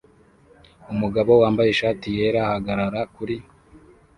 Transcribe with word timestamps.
Umugabo 0.93 1.31
wambaye 1.41 1.69
ishati 1.71 2.07
yera 2.17 2.39
ahagarara 2.45 2.99
kuri 3.15 3.35